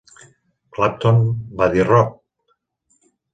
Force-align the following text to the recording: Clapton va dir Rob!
Clapton 0.77 1.19
va 1.61 1.67
dir 1.75 1.85
Rob! 1.91 2.17